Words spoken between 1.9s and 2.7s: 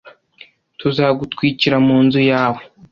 nzu yawe